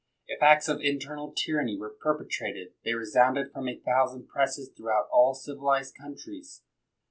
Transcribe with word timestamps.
If 0.27 0.41
acts 0.41 0.67
of 0.67 0.81
internal 0.81 1.31
tyranny 1.31 1.77
were 1.77 1.91
perpetrated, 2.01 2.73
they 2.83 2.95
resounded 2.95 3.51
from 3.51 3.69
a 3.69 3.79
thou 3.85 4.07
sand 4.07 4.27
presses 4.29 4.71
throughout 4.75 5.07
all 5.13 5.35
civilized 5.35 5.93
countries. 5.95 6.63